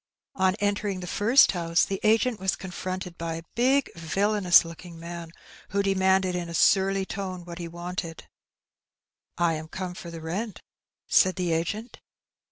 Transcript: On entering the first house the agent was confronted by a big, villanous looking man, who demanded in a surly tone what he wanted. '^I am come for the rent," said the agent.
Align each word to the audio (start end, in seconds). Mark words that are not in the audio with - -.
On 0.33 0.55
entering 0.55 0.99
the 1.01 1.05
first 1.05 1.51
house 1.51 1.85
the 1.85 1.99
agent 2.01 2.39
was 2.39 2.55
confronted 2.55 3.19
by 3.19 3.35
a 3.35 3.43
big, 3.53 3.91
villanous 3.93 4.65
looking 4.65 4.99
man, 4.99 5.31
who 5.69 5.83
demanded 5.83 6.35
in 6.35 6.49
a 6.49 6.55
surly 6.55 7.05
tone 7.05 7.45
what 7.45 7.59
he 7.59 7.67
wanted. 7.67 8.27
'^I 9.37 9.53
am 9.59 9.67
come 9.67 9.93
for 9.93 10.09
the 10.09 10.19
rent," 10.19 10.63
said 11.05 11.35
the 11.35 11.53
agent. 11.53 11.99